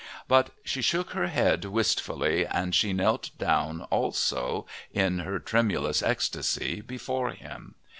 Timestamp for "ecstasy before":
6.01-7.33